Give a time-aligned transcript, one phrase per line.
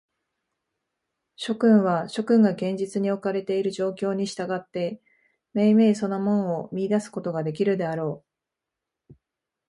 [1.35, 4.99] 諸君は、諸君が現実におかれている状況に従って、
[5.53, 8.23] めいめいその門を見出すことができるであろ
[9.07, 9.13] う。